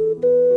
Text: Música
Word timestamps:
Música 0.00 0.49